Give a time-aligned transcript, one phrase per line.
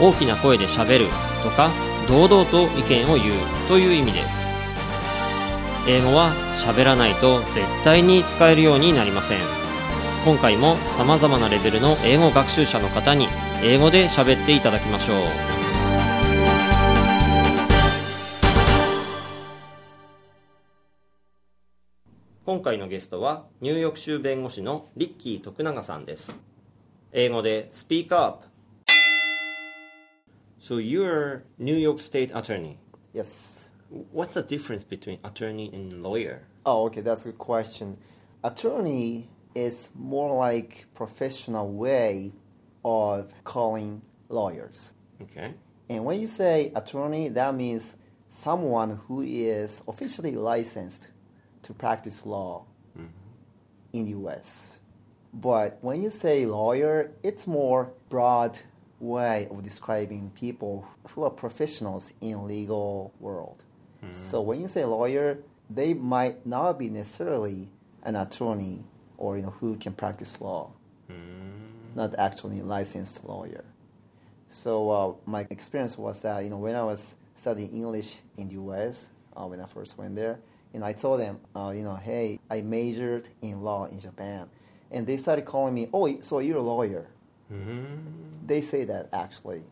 [0.00, 1.06] 大きな声でしゃべる
[1.42, 1.70] とか
[2.08, 4.50] 堂々と意見を言うという意味です。
[5.88, 9.38] 英語は喋らないと絶対に使えるようになりません。
[10.24, 13.28] 今回も様々なレベルの英語学習者の方に
[13.62, 15.16] 英語で喋っていただきましょう。
[22.44, 26.40] 今回のゲストはニューヨーク州弁護士のリッキー徳永さんです。
[27.12, 28.49] 英語でスピーカーアップ。
[30.70, 32.78] So you're New York State Attorney.
[33.12, 33.70] Yes.
[33.88, 36.46] What's the difference between attorney and lawyer?
[36.64, 37.98] Oh, okay, that's a good question.
[38.44, 42.30] Attorney is more like professional way
[42.84, 44.92] of calling lawyers.
[45.20, 45.54] Okay.
[45.88, 47.96] And when you say attorney, that means
[48.28, 51.08] someone who is officially licensed
[51.62, 52.64] to practice law
[52.96, 53.08] mm-hmm.
[53.92, 54.78] in the US.
[55.34, 58.60] But when you say lawyer, it's more broad
[59.00, 63.64] way of describing people who are professionals in legal world.
[64.10, 67.68] So when you say lawyer, they might not be necessarily
[68.02, 68.84] an attorney
[69.18, 70.72] or you know who can practice law,
[71.94, 73.64] not actually a licensed lawyer.
[74.48, 78.54] So uh, my experience was that you know when I was studying English in the
[78.54, 79.10] U.S.
[79.36, 80.40] Uh, when I first went there,
[80.74, 84.48] and I told them, uh, you know, hey, I majored in law in Japan,
[84.90, 87.08] and they started calling me, oh, so you're a lawyer.
[88.46, 89.62] They say that actually.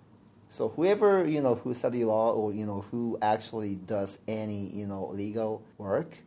[0.48, 4.86] So whoever you know who study law or you know who actually does any you
[4.86, 6.18] know legal work,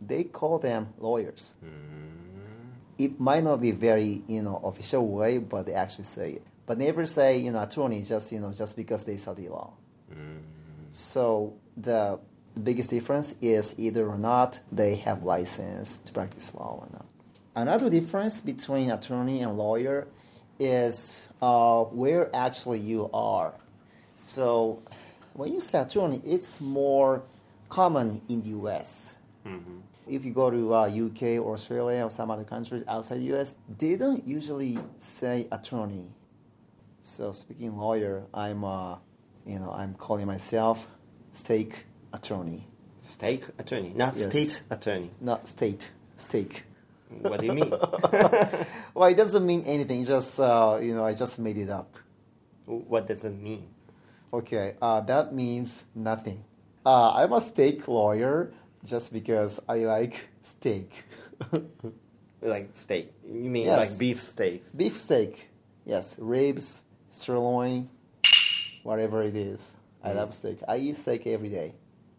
[0.00, 1.54] they call them lawyers.
[2.98, 6.46] It might not be very you know official way, but they actually say it.
[6.66, 9.72] But never say you know attorney just you know just because they study law.
[10.90, 12.20] So the
[12.62, 17.06] biggest difference is either or not they have license to practice law or not.
[17.56, 20.06] Another difference between attorney and lawyer
[20.58, 23.54] is uh, where actually you are.
[24.14, 24.82] So
[25.34, 27.22] when you say attorney, it's more
[27.68, 29.16] common in the U.S.
[30.06, 33.56] If you go to uh, UK or Australia or some other countries outside the U.S.,
[33.78, 36.10] they don't usually say attorney.
[37.00, 38.96] So speaking lawyer, I'm uh,
[39.46, 40.88] you know I'm calling myself
[41.32, 42.66] steak attorney,
[43.00, 44.30] State attorney, not Yes.
[44.30, 45.10] state attorney.
[45.20, 46.64] not state steak.
[47.22, 47.72] What do you mean?
[48.94, 50.04] Well, it doesn't mean anything.
[50.04, 51.96] Just uh, you know, I just made it up.
[52.66, 53.66] what does it mean?
[54.32, 56.44] Okay, uh, that means nothing.
[56.86, 58.52] Uh, I'm a steak lawyer
[58.84, 60.90] just because I like steak.
[62.44, 63.08] Like steak.
[63.26, 63.78] You mean Yes.
[63.78, 64.68] like beef steaks?
[64.76, 65.48] Beef steak,
[65.86, 67.88] yes, ribs, sirloin,
[68.82, 69.72] whatever it is.
[70.04, 70.58] I love steak.
[70.68, 71.72] I eat steak every day,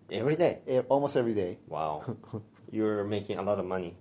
[0.09, 0.57] Every day.
[0.89, 1.59] almost every day.
[1.67, 2.01] Wow.
[2.71, 3.95] You're making a lot of money.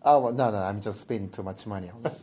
[0.00, 2.14] Oh well, no, no, I'm just spending too much money on it.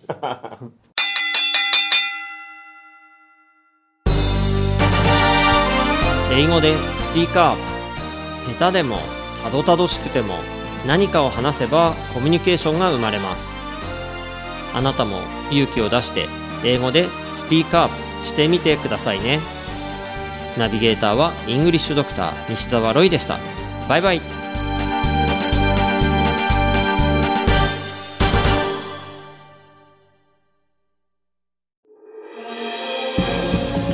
[6.32, 7.56] 英語でスピーカー。
[8.58, 8.98] 下手でも
[9.44, 10.36] たどたどしくても
[10.86, 13.60] 何かを話せばコミュニケーションが生まれます。
[14.74, 15.18] あなたも
[15.52, 16.28] 勇気を出して
[16.64, 19.40] 英語でスピーカーしてみてくださいね。
[20.58, 23.38] ナビゲーターはイングリッシュドクター西澤ロイでした。
[23.90, 24.45] バイバイ。